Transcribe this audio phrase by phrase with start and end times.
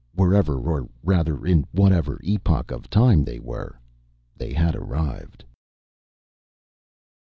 [0.15, 3.79] Wherever or rather in whatever epoch of time they were,
[4.35, 5.45] they had arrived.